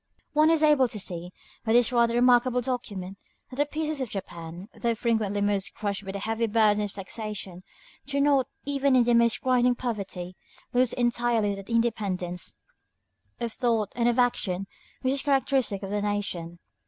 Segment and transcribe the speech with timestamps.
[0.33, 1.31] One is able to see,
[1.63, 3.19] by this rather remarkable document,
[3.51, 7.61] that the peasants of Japan, though frequently almost crushed by the heavy burdens of taxation,
[8.07, 10.35] do not, even in the most grinding poverty,
[10.73, 12.55] lose entirely that independence
[13.39, 14.63] of thought and of action
[15.03, 16.57] which is characteristic of their nation.